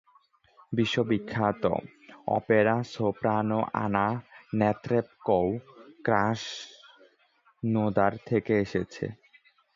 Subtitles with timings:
[0.73, 1.63] বিশ্ববিখ্যাত
[2.29, 4.07] opera soprano Anna
[4.53, 5.47] নেত্রেবকোও
[6.05, 9.05] Krasnodar থেকে এসেছে।